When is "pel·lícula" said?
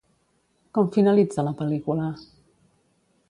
1.61-2.09